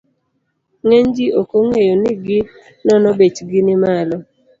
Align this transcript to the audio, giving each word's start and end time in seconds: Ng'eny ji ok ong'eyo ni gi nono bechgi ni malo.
Ng'eny 0.85 1.07
ji 1.15 1.25
ok 1.41 1.51
ong'eyo 1.59 1.93
ni 2.03 2.11
gi 2.25 2.39
nono 2.85 3.09
bechgi 3.19 3.59
ni 3.65 3.75
malo. 3.83 4.17